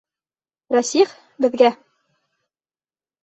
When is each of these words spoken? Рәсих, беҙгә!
Рәсих, 0.75 1.11
беҙгә! 1.45 1.69